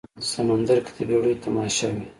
[0.31, 2.03] سمندر کې د بیړیو تماشا وي